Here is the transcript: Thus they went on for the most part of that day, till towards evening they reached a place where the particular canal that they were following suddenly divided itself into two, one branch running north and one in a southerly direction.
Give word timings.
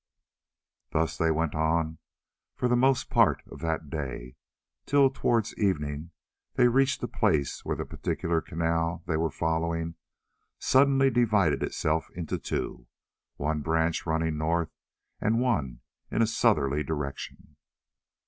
Thus 0.93 1.15
they 1.15 1.29
went 1.29 1.53
on 1.53 1.99
for 2.55 2.67
the 2.67 2.75
most 2.75 3.07
part 3.11 3.43
of 3.45 3.59
that 3.59 3.91
day, 3.91 4.35
till 4.87 5.11
towards 5.11 5.55
evening 5.59 6.09
they 6.55 6.67
reached 6.67 7.03
a 7.03 7.07
place 7.07 7.63
where 7.63 7.75
the 7.75 7.85
particular 7.85 8.41
canal 8.41 9.03
that 9.05 9.11
they 9.13 9.17
were 9.17 9.29
following 9.29 9.93
suddenly 10.57 11.11
divided 11.11 11.61
itself 11.61 12.09
into 12.15 12.39
two, 12.39 12.87
one 13.35 13.61
branch 13.61 14.07
running 14.07 14.39
north 14.39 14.71
and 15.19 15.39
one 15.39 15.81
in 16.09 16.23
a 16.23 16.25
southerly 16.25 16.81
direction. 16.83 17.55